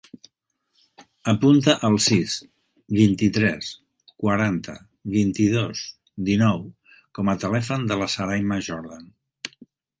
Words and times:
Apunta 1.33 1.75
el 1.89 1.97
sis, 2.05 2.37
vint-i-tres, 3.01 3.69
quaranta, 4.25 4.77
vint-i-dos, 5.19 5.85
dinou 6.33 6.67
com 7.19 7.33
a 7.35 7.39
telèfon 7.47 7.89
de 7.93 8.03
la 8.03 8.13
Sarayma 8.19 8.63
Jordan. 8.73 9.09